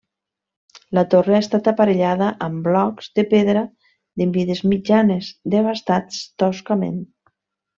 La 0.97 1.01
torre 1.13 1.35
ha 1.39 1.41
estat 1.43 1.69
aparellada 1.71 2.29
amb 2.47 2.65
blocs 2.69 3.11
de 3.19 3.27
pedra 3.35 3.63
de 4.23 4.27
mides 4.33 4.65
mitjanes 4.73 5.31
desbastats 5.57 6.25
toscament. 6.45 6.99